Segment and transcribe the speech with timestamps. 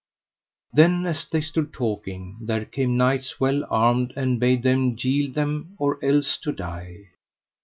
[0.73, 5.75] Then as they stood talking there came knights well armed, and bade them yield them
[5.77, 7.09] or else to die.